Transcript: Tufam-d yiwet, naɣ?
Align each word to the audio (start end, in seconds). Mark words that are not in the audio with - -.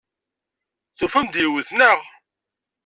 Tufam-d 0.97 1.35
yiwet, 1.41 1.69
naɣ? 1.73 1.99